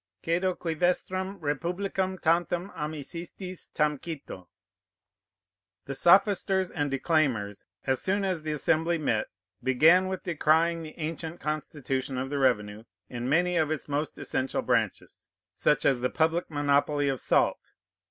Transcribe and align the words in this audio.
Cedo 0.23 0.57
quî 0.57 0.73
vestram 0.75 1.39
rempublicam 1.41 2.19
tantam 2.19 2.71
amisistis 2.75 3.67
tam 3.71 3.99
cito? 3.99 4.47
The 5.85 5.93
sophisters 5.93 6.71
and 6.71 6.89
declaimers, 6.91 7.67
as 7.85 8.01
soon 8.01 8.25
as 8.25 8.41
the 8.41 8.51
Assembly 8.51 8.97
met, 8.97 9.27
began 9.61 10.07
with 10.07 10.23
decrying 10.23 10.81
the 10.81 10.97
ancient 10.97 11.39
constitution 11.39 12.17
of 12.17 12.31
the 12.31 12.39
revenue 12.39 12.83
in 13.09 13.29
many 13.29 13.57
of 13.57 13.69
its 13.69 13.87
most 13.87 14.17
essential 14.17 14.63
branches, 14.63 15.29
such 15.53 15.85
as 15.85 16.01
the 16.01 16.09
public 16.09 16.49
monopoly 16.49 17.07
of 17.07 17.21
salt. 17.21 17.59